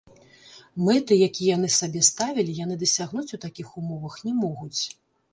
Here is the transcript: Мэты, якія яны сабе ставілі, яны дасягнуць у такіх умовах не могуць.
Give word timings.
Мэты, 0.85 1.17
якія 1.27 1.49
яны 1.57 1.67
сабе 1.75 2.01
ставілі, 2.07 2.55
яны 2.59 2.77
дасягнуць 2.83 3.27
у 3.37 3.39
такіх 3.43 3.67
умовах 3.83 4.15
не 4.29 4.33
могуць. 4.41 4.81